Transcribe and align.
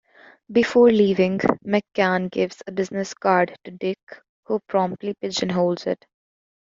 Before 0.51 0.87
leaving, 0.91 1.37
McCann 1.63 2.31
gives 2.31 2.63
a 2.65 2.71
business 2.71 3.13
card 3.13 3.55
to 3.65 3.69
Dick, 3.69 3.99
who 4.45 4.59
promptly 4.67 5.13
pigeonholes 5.21 5.85
it. 5.85 6.07